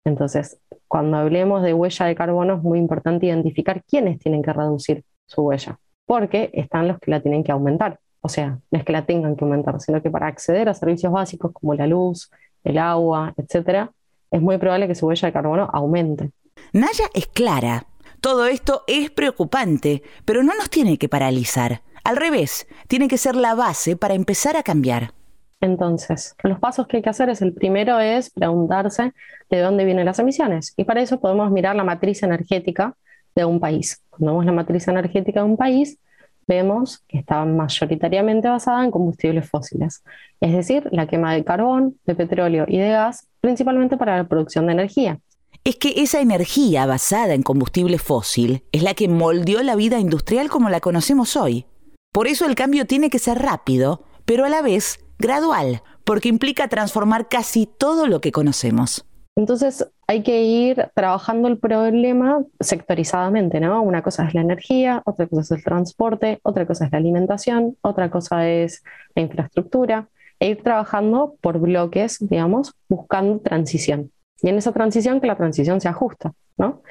Entonces, 0.05 0.59
cuando 0.87 1.17
hablemos 1.17 1.63
de 1.63 1.73
huella 1.73 2.05
de 2.05 2.15
carbono 2.15 2.55
es 2.55 2.63
muy 2.63 2.79
importante 2.79 3.25
identificar 3.25 3.83
quiénes 3.83 4.19
tienen 4.19 4.41
que 4.41 4.53
reducir 4.53 5.03
su 5.25 5.41
huella, 5.41 5.79
porque 6.07 6.49
están 6.53 6.87
los 6.87 6.97
que 6.97 7.11
la 7.11 7.19
tienen 7.19 7.43
que 7.43 7.51
aumentar. 7.51 7.99
O 8.21 8.29
sea, 8.29 8.57
no 8.71 8.79
es 8.79 8.83
que 8.83 8.93
la 8.93 9.05
tengan 9.05 9.35
que 9.35 9.45
aumentar, 9.45 9.79
sino 9.79 10.01
que 10.01 10.09
para 10.09 10.25
acceder 10.25 10.67
a 10.69 10.73
servicios 10.73 11.11
básicos 11.11 11.51
como 11.53 11.75
la 11.75 11.85
luz, 11.85 12.31
el 12.63 12.79
agua, 12.79 13.35
etc., 13.37 13.89
es 14.31 14.41
muy 14.41 14.57
probable 14.57 14.87
que 14.87 14.95
su 14.95 15.05
huella 15.05 15.27
de 15.27 15.33
carbono 15.33 15.69
aumente. 15.71 16.31
Naya 16.73 17.05
es 17.13 17.27
clara. 17.27 17.85
Todo 18.19 18.47
esto 18.47 18.83
es 18.87 19.11
preocupante, 19.11 20.01
pero 20.25 20.43
no 20.43 20.53
nos 20.55 20.69
tiene 20.69 20.97
que 20.97 21.07
paralizar. 21.07 21.81
Al 22.03 22.17
revés, 22.17 22.67
tiene 22.87 23.07
que 23.07 23.17
ser 23.17 23.35
la 23.35 23.53
base 23.53 23.95
para 23.95 24.15
empezar 24.15 24.57
a 24.57 24.63
cambiar. 24.63 25.11
Entonces, 25.59 26.35
los 26.43 26.59
pasos 26.59 26.87
que 26.87 26.97
hay 26.97 27.03
que 27.03 27.09
hacer 27.09 27.29
es 27.29 27.41
el 27.41 27.53
primero 27.53 27.99
es 27.99 28.29
preguntarse 28.29 29.13
de 29.49 29.59
dónde 29.59 29.85
vienen 29.85 30.05
las 30.05 30.19
emisiones. 30.19 30.73
Y 30.77 30.83
para 30.83 31.01
eso 31.01 31.19
podemos 31.19 31.51
mirar 31.51 31.75
la 31.75 31.83
matriz 31.83 32.23
energética 32.23 32.95
de 33.41 33.45
un 33.45 33.59
país. 33.59 34.01
Cuando 34.09 34.31
vemos 34.31 34.45
la 34.45 34.51
matriz 34.51 34.87
energética 34.87 35.41
de 35.41 35.45
un 35.45 35.57
país, 35.57 35.99
vemos 36.47 37.03
que 37.07 37.19
está 37.19 37.45
mayoritariamente 37.45 38.47
basada 38.47 38.83
en 38.83 38.91
combustibles 38.91 39.49
fósiles, 39.49 40.03
es 40.41 40.53
decir, 40.53 40.87
la 40.91 41.07
quema 41.07 41.33
de 41.33 41.43
carbón, 41.43 41.97
de 42.05 42.15
petróleo 42.15 42.65
y 42.67 42.77
de 42.77 42.89
gas, 42.89 43.27
principalmente 43.41 43.97
para 43.97 44.17
la 44.17 44.27
producción 44.27 44.65
de 44.65 44.73
energía. 44.73 45.19
Es 45.63 45.75
que 45.75 45.93
esa 45.97 46.21
energía 46.21 46.85
basada 46.85 47.33
en 47.33 47.43
combustible 47.43 47.97
fósil 47.99 48.63
es 48.71 48.83
la 48.83 48.93
que 48.93 49.07
moldeó 49.07 49.61
la 49.63 49.75
vida 49.75 49.99
industrial 49.99 50.49
como 50.49 50.69
la 50.69 50.79
conocemos 50.79 51.35
hoy. 51.35 51.65
Por 52.13 52.27
eso 52.27 52.45
el 52.45 52.55
cambio 52.55 52.87
tiene 52.87 53.09
que 53.09 53.19
ser 53.19 53.39
rápido, 53.39 54.03
pero 54.25 54.45
a 54.45 54.49
la 54.49 54.61
vez 54.61 54.99
gradual, 55.19 55.83
porque 56.05 56.29
implica 56.29 56.69
transformar 56.69 57.27
casi 57.27 57.67
todo 57.67 58.07
lo 58.07 58.21
que 58.21 58.31
conocemos. 58.31 59.05
Entonces 59.35 59.87
hay 60.09 60.23
que 60.23 60.41
ir 60.41 60.89
trabajando 60.95 61.49
el 61.49 61.59
problema 61.59 62.43
sectorizadamente, 62.61 63.59
¿no? 63.59 63.81
Una 63.81 64.01
cosa 64.01 64.25
es 64.25 64.33
la 64.33 64.41
energía, 64.41 65.01
otra 65.05 65.27
cosa 65.27 65.41
es 65.41 65.51
el 65.51 65.63
transporte, 65.63 66.39
otra 66.43 66.65
cosa 66.65 66.85
es 66.85 66.91
la 66.93 66.97
alimentación, 66.97 67.77
otra 67.81 68.09
cosa 68.09 68.47
es 68.47 68.83
la 69.15 69.21
infraestructura, 69.21 70.07
e 70.39 70.49
ir 70.49 70.63
trabajando 70.63 71.35
por 71.41 71.59
bloques, 71.59 72.19
digamos, 72.21 72.73
buscando 72.87 73.39
transición. 73.39 74.11
Y 74.41 74.49
en 74.49 74.57
esa 74.57 74.71
transición, 74.71 75.19
que 75.19 75.27
la 75.27 75.35
transición 75.35 75.81
se 75.81 75.89
ajusta, 75.89 76.31
¿no? 76.57 76.83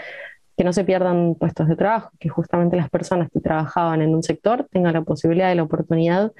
Que 0.56 0.64
no 0.64 0.74
se 0.74 0.84
pierdan 0.84 1.36
puestos 1.36 1.68
de 1.68 1.76
trabajo, 1.76 2.10
que 2.18 2.28
justamente 2.28 2.76
las 2.76 2.90
personas 2.90 3.30
que 3.32 3.40
trabajaban 3.40 4.02
en 4.02 4.14
un 4.14 4.22
sector 4.22 4.66
tengan 4.70 4.92
la 4.92 5.02
posibilidad 5.02 5.50
y 5.52 5.54
la 5.54 5.62
oportunidad 5.62 6.32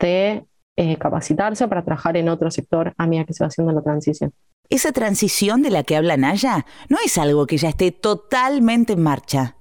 de 0.00 0.44
eh, 0.76 0.96
capacitarse 0.96 1.68
para 1.68 1.84
trabajar 1.84 2.16
en 2.16 2.28
otro 2.28 2.50
sector 2.50 2.92
a 2.96 3.06
medida 3.06 3.24
que 3.24 3.34
se 3.34 3.44
va 3.44 3.48
haciendo 3.48 3.72
la 3.72 3.82
transición. 3.82 4.32
Esa 4.70 4.92
transición 4.92 5.62
de 5.62 5.70
la 5.70 5.82
que 5.82 5.96
habla 5.96 6.16
Naya 6.16 6.64
no 6.88 6.96
es 7.04 7.18
algo 7.18 7.46
que 7.46 7.58
ya 7.58 7.68
esté 7.68 7.92
totalmente 7.92 8.94
en 8.94 9.02
marcha. 9.02 9.56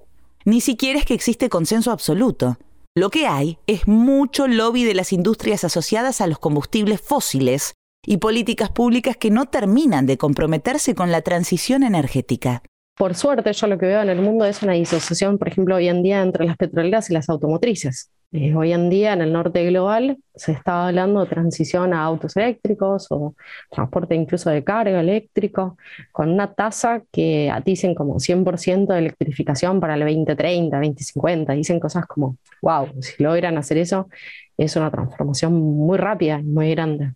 Ni 0.46 0.62
siquiera 0.62 1.00
es 1.00 1.06
que 1.06 1.14
existe 1.14 1.50
consenso 1.50 1.92
absoluto. 1.92 2.58
Lo 2.96 3.10
que 3.10 3.28
hay 3.28 3.58
es 3.68 3.88
mucho 3.88 4.48
lobby 4.48 4.84
de 4.84 4.94
las 4.94 5.14
industrias 5.14 5.64
asociadas 5.64 6.22
a 6.22 6.28
los 6.28 6.40
combustibles 6.40 7.02
fósiles 7.02 7.74
y 8.06 8.18
políticas 8.18 8.70
públicas 8.70 9.18
que 9.18 9.32
no 9.32 9.46
terminan 9.46 10.06
de 10.06 10.18
comprometerse 10.18 10.94
con 10.96 11.12
la 11.12 11.22
transición 11.22 11.84
energética. 11.84 12.64
Por 12.96 13.16
suerte, 13.16 13.52
yo 13.52 13.68
lo 13.68 13.78
que 13.78 13.88
veo 13.88 14.02
en 14.02 14.10
el 14.10 14.22
mundo 14.22 14.46
es 14.46 14.62
una 14.62 14.74
disociación, 14.74 15.38
por 15.38 15.48
ejemplo, 15.48 15.76
hoy 15.76 15.88
en 15.88 16.04
día 16.04 16.22
entre 16.22 16.46
las 16.46 16.58
petroleras 16.58 17.10
y 17.10 17.14
las 17.14 17.30
automotrices. 17.30 18.12
Eh, 18.36 18.56
hoy 18.56 18.74
en 18.74 18.90
día 18.90 19.14
en 19.14 19.22
el 19.22 19.32
norte 19.32 19.64
global 19.64 20.18
se 20.34 20.54
está 20.54 20.88
hablando 20.88 21.20
de 21.20 21.28
transición 21.28 21.94
a 21.94 22.04
autos 22.04 22.36
eléctricos 22.36 23.06
o 23.12 23.36
transporte 23.70 24.16
incluso 24.16 24.50
de 24.50 24.64
carga 24.64 25.00
eléctrico, 25.02 25.78
con 26.12 26.32
una 26.32 26.52
tasa 26.52 27.04
que 27.12 27.54
dicen 27.64 27.94
como 27.94 28.20
100% 28.20 28.88
de 28.88 29.00
electrificación 29.00 29.80
para 29.80 29.94
el 29.94 30.00
2030, 30.00 30.78
2050. 30.78 31.54
Dicen 31.54 31.80
cosas 31.80 32.08
como, 32.08 32.38
wow, 32.64 32.88
si 33.02 33.22
logran 33.22 33.56
hacer 33.60 33.78
eso, 33.78 34.10
es 34.58 34.76
una 34.76 34.90
transformación 34.90 35.54
muy 35.54 36.00
rápida 36.00 36.40
y 36.40 36.44
muy 36.44 36.72
grande. 36.72 37.14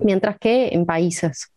Mientras 0.00 0.36
que 0.38 0.68
en 0.68 0.84
países 0.84 1.50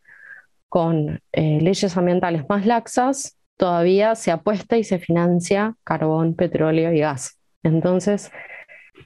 con 0.69 1.19
eh, 1.33 1.59
leyes 1.61 1.97
ambientales 1.97 2.45
más 2.47 2.65
laxas, 2.65 3.37
todavía 3.57 4.15
se 4.15 4.31
apuesta 4.31 4.77
y 4.77 4.85
se 4.85 4.99
financia 4.99 5.75
carbón, 5.83 6.33
petróleo 6.33 6.93
y 6.93 6.99
gas. 6.99 7.37
Entonces, 7.61 8.31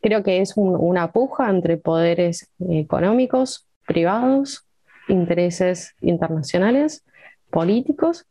Creo 0.02 0.24
que 0.24 0.42
es 0.42 0.54
una 0.56 1.12
puja 1.12 1.50
entre 1.50 1.78
poderes 1.78 2.50
económicos, 2.70 3.68
privados, 3.86 4.66
intereses 5.08 5.96
internacionales, 6.02 7.04
políticos 7.50 8.26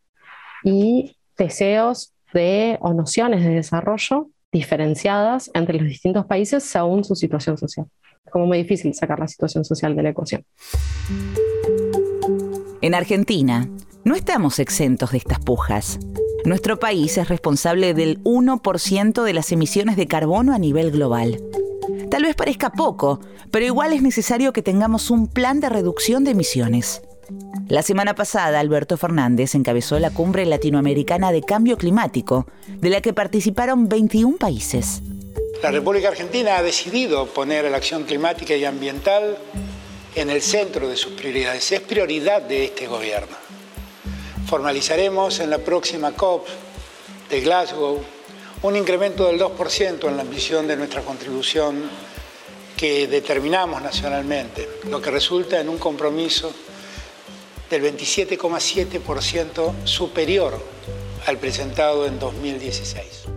y 0.65 1.17
deseos 1.37 2.13
de 2.33 2.79
o 2.81 2.93
nociones 2.93 3.45
de 3.45 3.51
desarrollo 3.51 4.29
diferenciadas 4.53 5.51
entre 5.55 5.79
los 5.79 5.89
distintos 5.89 6.27
países 6.27 6.65
según 6.65 7.05
su 7.05 7.15
situación 7.15 7.59
social. 7.59 7.87
Es 8.25 8.33
como 8.33 8.47
muy 8.47 8.59
difícil 8.59 8.95
sacar 8.95 9.19
la 9.19 9.29
situación 9.29 9.65
social 9.65 9.95
de 9.97 10.03
la 10.03 10.11
ecuación. 10.11 10.45
En 12.81 12.95
Argentina, 12.95 13.69
no 14.05 14.15
estamos 14.15 14.59
exentos 14.59 15.13
de 15.13 15.19
estas 15.19 15.41
pujas. 15.41 15.99
Nuestro 16.45 16.79
país 16.79 17.19
es 17.19 17.29
responsable 17.29 17.95
del 17.95 18.23
1% 18.23 19.23
de 19.25 19.33
las 19.33 19.53
emisiones 19.53 19.97
de 19.97 20.07
carbono 20.07 20.55
a 20.55 20.59
nivel 20.59 20.91
global. 20.91 21.43
Tal 22.11 22.23
vez 22.23 22.37
parezca 22.37 22.71
poco, 22.71 23.21
pero 23.51 23.67
igual 23.67 23.93
es 23.93 24.03
necesario 24.03 24.53
que 24.53 24.63
tengamos 24.63 25.11
un 25.11 25.27
plan 25.27 25.61
de 25.61 25.69
reducción 25.69 26.25
de 26.25 26.31
emisiones. 26.31 27.03
La 27.69 27.83
semana 27.83 28.15
pasada, 28.15 28.61
Alberto 28.61 28.97
Fernández 28.97 29.55
encabezó 29.55 29.99
la 29.99 30.11
cumbre 30.11 30.47
latinoamericana 30.47 31.33
de 31.33 31.43
cambio 31.43 31.77
climático, 31.77 32.47
de 32.69 32.89
la 32.89 33.01
que 33.01 33.13
participaron 33.13 33.89
21 33.89 34.39
países. 34.39 35.03
La 35.63 35.71
República 35.71 36.09
Argentina 36.09 36.57
ha 36.57 36.63
decidido 36.63 37.27
poner 37.27 37.65
la 37.71 37.77
acción 37.77 38.05
climática 38.05 38.55
y 38.55 38.65
ambiental 38.65 39.37
en 40.15 40.31
el 40.31 40.41
centro 40.41 40.89
de 40.89 40.97
sus 40.97 41.13
prioridades. 41.13 41.71
Es 41.73 41.81
prioridad 41.81 42.43
de 42.43 42.65
este 42.65 42.87
gobierno. 42.87 43.37
Formalizaremos 44.49 45.41
en 45.41 45.51
la 45.51 45.59
próxima 45.59 46.13
COP 46.13 46.47
de 47.29 47.43
Glasgow 47.43 48.01
un 48.63 48.77
incremento 48.77 49.27
del 49.27 49.39
2% 49.39 50.09
en 50.09 50.17
la 50.17 50.23
ambición 50.23 50.67
de 50.67 50.75
nuestra 50.75 51.03
contribución 51.03 51.83
que 52.75 53.07
determinamos 53.09 53.83
nacionalmente, 53.83 54.67
lo 54.91 55.03
que 55.03 55.11
resulta 55.11 55.61
en 55.61 55.69
un 55.69 55.77
compromiso 55.77 56.51
del 57.69 57.83
27,7% 57.83 59.85
superior 59.85 60.55
al 61.27 61.37
presentado 61.37 62.07
en 62.07 62.19
2016. 62.19 63.29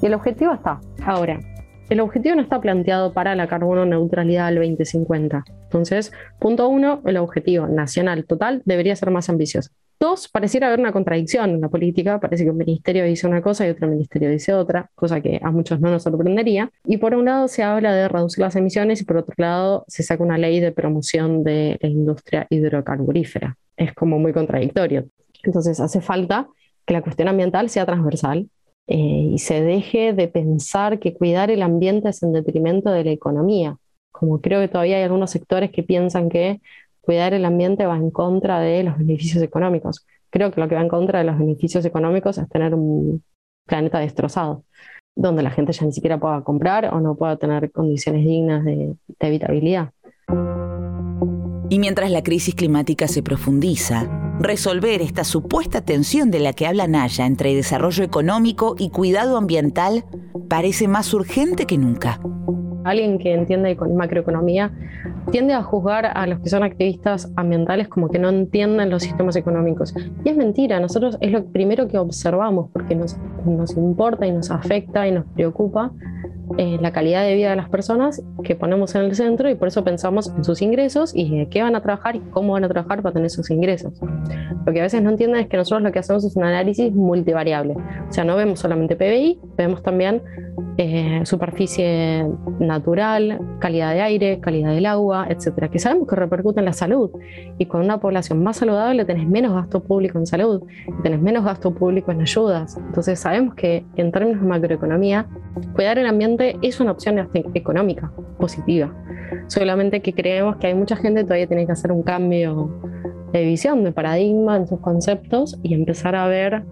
Y 0.00 0.06
el 0.06 0.14
objetivo 0.14 0.54
está. 0.54 0.80
Ahora, 1.04 1.40
el 1.88 1.98
objetivo 1.98 2.36
no 2.36 2.42
está 2.42 2.60
planteado 2.60 3.12
para 3.12 3.34
la 3.34 3.48
carbono 3.48 3.86
neutralidad 3.86 4.46
al 4.46 4.54
2050. 4.54 5.42
Entonces, 5.64 6.12
punto 6.38 6.68
uno, 6.68 7.02
el 7.06 7.16
objetivo 7.16 7.66
nacional 7.66 8.24
total 8.24 8.62
debería 8.64 8.94
ser 8.94 9.10
más 9.10 9.28
ambicioso. 9.28 9.72
Dos, 10.02 10.28
pareciera 10.28 10.68
haber 10.68 10.80
una 10.80 10.92
contradicción 10.92 11.50
en 11.50 11.60
la 11.60 11.68
política, 11.68 12.18
parece 12.18 12.44
que 12.44 12.50
un 12.50 12.56
ministerio 12.56 13.04
dice 13.04 13.26
una 13.26 13.42
cosa 13.42 13.66
y 13.66 13.70
otro 13.70 13.86
ministerio 13.86 14.30
dice 14.30 14.54
otra, 14.54 14.90
cosa 14.94 15.20
que 15.20 15.38
a 15.42 15.50
muchos 15.50 15.78
no 15.78 15.90
nos 15.90 16.04
sorprendería. 16.04 16.70
Y 16.86 16.96
por 16.96 17.14
un 17.14 17.26
lado 17.26 17.48
se 17.48 17.62
habla 17.62 17.94
de 17.94 18.08
reducir 18.08 18.40
las 18.40 18.56
emisiones 18.56 19.02
y 19.02 19.04
por 19.04 19.18
otro 19.18 19.34
lado 19.36 19.84
se 19.88 20.02
saca 20.02 20.24
una 20.24 20.38
ley 20.38 20.58
de 20.58 20.72
promoción 20.72 21.44
de 21.44 21.78
la 21.82 21.88
industria 21.90 22.46
hidrocarburífera. 22.48 23.58
Es 23.76 23.92
como 23.92 24.18
muy 24.18 24.32
contradictorio. 24.32 25.04
Entonces 25.42 25.78
hace 25.80 26.00
falta 26.00 26.48
que 26.86 26.94
la 26.94 27.02
cuestión 27.02 27.28
ambiental 27.28 27.68
sea 27.68 27.84
transversal 27.84 28.48
y 28.86 29.38
se 29.38 29.60
deje 29.60 30.14
de 30.14 30.28
pensar 30.28 30.98
que 30.98 31.12
cuidar 31.12 31.50
el 31.50 31.60
ambiente 31.60 32.08
es 32.08 32.22
en 32.22 32.32
detrimento 32.32 32.90
de 32.90 33.04
la 33.04 33.10
economía. 33.10 33.76
Como 34.12 34.40
creo 34.40 34.60
que 34.60 34.68
todavía 34.68 34.96
hay 34.96 35.02
algunos 35.02 35.30
sectores 35.30 35.70
que 35.70 35.82
piensan 35.82 36.30
que 36.30 36.62
cuidar 37.10 37.34
el 37.34 37.44
ambiente 37.44 37.86
va 37.86 37.96
en 37.96 38.12
contra 38.12 38.60
de 38.60 38.84
los 38.84 38.96
beneficios 38.96 39.42
económicos. 39.42 40.06
Creo 40.30 40.52
que 40.52 40.60
lo 40.60 40.68
que 40.68 40.76
va 40.76 40.80
en 40.80 40.86
contra 40.86 41.18
de 41.18 41.24
los 41.24 41.36
beneficios 41.36 41.84
económicos 41.84 42.38
es 42.38 42.48
tener 42.48 42.72
un 42.72 43.24
planeta 43.66 43.98
destrozado, 43.98 44.62
donde 45.16 45.42
la 45.42 45.50
gente 45.50 45.72
ya 45.72 45.86
ni 45.86 45.90
siquiera 45.90 46.20
pueda 46.20 46.44
comprar 46.44 46.94
o 46.94 47.00
no 47.00 47.16
pueda 47.16 47.36
tener 47.36 47.72
condiciones 47.72 48.24
dignas 48.24 48.64
de, 48.64 48.94
habitabilidad. 49.18 49.90
Y 51.68 51.80
mientras 51.80 52.12
la 52.12 52.22
crisis 52.22 52.54
climática 52.54 53.08
se 53.08 53.24
profundiza, 53.24 54.08
resolver 54.38 55.02
esta 55.02 55.24
supuesta 55.24 55.84
tensión 55.84 56.30
de 56.30 56.38
la 56.38 56.52
que 56.52 56.68
habla 56.68 56.86
Naya 56.86 57.26
entre 57.26 57.56
desarrollo 57.56 58.04
económico 58.04 58.76
y 58.78 58.90
cuidado 58.90 59.36
ambiental 59.36 60.04
parece 60.48 60.86
más 60.86 61.12
urgente 61.12 61.66
que 61.66 61.76
nunca. 61.76 62.20
Alguien 62.84 63.18
que 63.18 63.34
entiende 63.34 63.76
con 63.76 63.94
macroeconomía 63.96 64.72
tiende 65.30 65.54
a 65.54 65.62
juzgar 65.62 66.10
a 66.14 66.26
los 66.26 66.40
que 66.40 66.48
son 66.48 66.62
activistas 66.62 67.30
ambientales 67.36 67.88
como 67.88 68.08
que 68.08 68.18
no 68.18 68.28
entienden 68.28 68.90
los 68.90 69.02
sistemas 69.02 69.36
económicos. 69.36 69.94
Y 70.24 70.28
es 70.28 70.36
mentira, 70.36 70.80
nosotros 70.80 71.18
es 71.20 71.32
lo 71.32 71.44
primero 71.46 71.88
que 71.88 71.98
observamos 71.98 72.70
porque 72.72 72.94
nos, 72.94 73.16
nos 73.44 73.76
importa 73.76 74.26
y 74.26 74.32
nos 74.32 74.50
afecta 74.50 75.06
y 75.06 75.12
nos 75.12 75.24
preocupa 75.26 75.92
eh, 76.58 76.78
la 76.80 76.92
calidad 76.92 77.22
de 77.22 77.34
vida 77.34 77.50
de 77.50 77.56
las 77.56 77.68
personas 77.68 78.22
que 78.42 78.56
ponemos 78.56 78.94
en 78.96 79.02
el 79.02 79.14
centro 79.14 79.48
y 79.48 79.54
por 79.54 79.68
eso 79.68 79.84
pensamos 79.84 80.32
en 80.36 80.42
sus 80.42 80.62
ingresos 80.62 81.12
y 81.14 81.46
qué 81.46 81.62
van 81.62 81.76
a 81.76 81.80
trabajar 81.80 82.16
y 82.16 82.20
cómo 82.20 82.54
van 82.54 82.64
a 82.64 82.68
trabajar 82.68 83.02
para 83.02 83.12
tener 83.12 83.26
esos 83.26 83.50
ingresos. 83.50 84.00
Lo 84.66 84.72
que 84.72 84.80
a 84.80 84.82
veces 84.82 85.00
no 85.00 85.10
entienden 85.10 85.40
es 85.40 85.48
que 85.48 85.56
nosotros 85.56 85.82
lo 85.82 85.92
que 85.92 86.00
hacemos 86.00 86.24
es 86.24 86.34
un 86.34 86.44
análisis 86.44 86.92
multivariable. 86.92 87.74
O 88.08 88.12
sea, 88.12 88.24
no 88.24 88.34
vemos 88.34 88.58
solamente 88.58 88.96
PBI, 88.96 89.40
vemos 89.60 89.82
también 89.82 90.22
eh, 90.76 91.20
superficie 91.24 92.26
natural, 92.58 93.38
calidad 93.58 93.92
de 93.92 94.00
aire, 94.00 94.40
calidad 94.40 94.72
del 94.72 94.86
agua, 94.86 95.26
etcétera, 95.28 95.68
que 95.68 95.78
sabemos 95.78 96.08
que 96.08 96.16
repercute 96.16 96.60
en 96.60 96.66
la 96.66 96.72
salud. 96.72 97.10
Y 97.58 97.66
con 97.66 97.82
una 97.82 98.00
población 98.00 98.42
más 98.42 98.56
saludable 98.58 99.04
tenés 99.04 99.28
menos 99.28 99.52
gasto 99.52 99.82
público 99.82 100.18
en 100.18 100.26
salud, 100.26 100.62
tenés 101.02 101.20
menos 101.20 101.44
gasto 101.44 101.74
público 101.74 102.12
en 102.12 102.22
ayudas. 102.22 102.76
Entonces 102.78 103.18
sabemos 103.18 103.54
que 103.54 103.84
en 103.96 104.10
términos 104.12 104.40
de 104.40 104.46
macroeconomía, 104.48 105.26
cuidar 105.74 105.98
el 105.98 106.06
ambiente 106.06 106.56
es 106.62 106.80
una 106.80 106.92
opción 106.92 107.28
económica 107.54 108.10
positiva. 108.38 108.94
Solamente 109.48 110.00
que 110.00 110.14
creemos 110.14 110.56
que 110.56 110.68
hay 110.68 110.74
mucha 110.74 110.96
gente 110.96 111.20
que 111.20 111.24
todavía 111.24 111.46
tiene 111.46 111.66
que 111.66 111.72
hacer 111.72 111.92
un 111.92 112.02
cambio 112.02 112.80
de 113.32 113.44
visión, 113.44 113.84
de 113.84 113.92
paradigma 113.92 114.56
en 114.56 114.66
sus 114.66 114.80
conceptos 114.80 115.58
y 115.62 115.74
empezar 115.74 116.16
a 116.16 116.26
ver, 116.26 116.64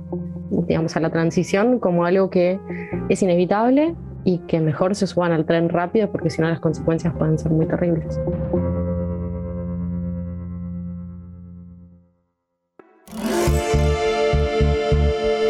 digamos, 0.51 0.97
a 0.97 1.01
la 1.01 1.11
transición 1.11 1.79
como 1.79 2.05
algo 2.05 2.31
que 2.31 2.59
es 3.09 3.23
inevitable 3.23 3.95
y 4.25 4.39
que 4.41 4.61
mejor 4.61 4.95
se 4.95 5.07
suban 5.07 5.33
al 5.33 5.47
tren 5.47 5.69
rápido 5.69 6.11
porque 6.11 6.31
si 6.31 6.43
no 6.43 6.49
las 6.49 6.61
consecuencias 6.61 7.15
pueden 7.17 7.39
ser 7.39 7.53
muy 7.53 7.67
terribles. 7.67 8.19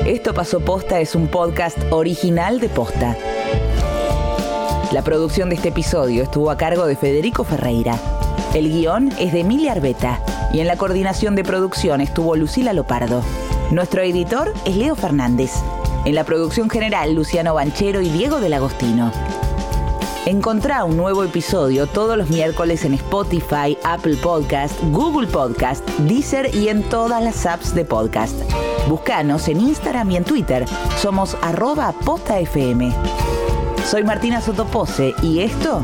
Esto 0.06 0.32
pasó 0.32 0.60
posta 0.60 1.00
es 1.00 1.14
un 1.14 1.28
podcast 1.28 1.76
original 1.90 2.60
de 2.60 2.68
posta. 2.68 3.14
La 4.90 5.02
producción 5.02 5.50
de 5.50 5.56
este 5.56 5.68
episodio 5.68 6.22
estuvo 6.22 6.50
a 6.50 6.56
cargo 6.56 6.86
de 6.86 6.96
Federico 6.96 7.44
Ferreira. 7.44 7.94
El 8.54 8.70
guion 8.70 9.12
es 9.18 9.34
de 9.34 9.40
Emilia 9.40 9.72
Arbeta 9.72 10.22
y 10.52 10.60
en 10.60 10.66
la 10.66 10.76
coordinación 10.76 11.34
de 11.34 11.44
producción 11.44 12.00
estuvo 12.00 12.36
Lucila 12.36 12.72
Lopardo. 12.72 13.22
Nuestro 13.70 14.00
editor 14.00 14.54
es 14.64 14.76
Leo 14.76 14.94
Fernández. 14.94 15.52
En 16.06 16.14
la 16.14 16.24
producción 16.24 16.70
general, 16.70 17.14
Luciano 17.14 17.52
Banchero 17.52 18.00
y 18.00 18.08
Diego 18.08 18.40
del 18.40 18.54
Agostino. 18.54 19.12
Encontrá 20.24 20.84
un 20.84 20.96
nuevo 20.96 21.22
episodio 21.22 21.86
todos 21.86 22.16
los 22.16 22.30
miércoles 22.30 22.86
en 22.86 22.94
Spotify, 22.94 23.76
Apple 23.84 24.16
Podcast, 24.16 24.74
Google 24.90 25.26
Podcast, 25.28 25.86
Deezer 26.00 26.54
y 26.54 26.70
en 26.70 26.82
todas 26.82 27.22
las 27.22 27.44
apps 27.44 27.74
de 27.74 27.84
podcast. 27.84 28.34
Búscanos 28.88 29.48
en 29.48 29.60
Instagram 29.60 30.12
y 30.12 30.16
en 30.16 30.24
Twitter. 30.24 30.64
Somos 30.96 31.36
arroba 31.42 31.92
postafm. 31.92 32.90
Soy 33.84 34.02
Martina 34.02 34.40
Sotopose 34.40 35.14
y 35.22 35.40
esto... 35.40 35.82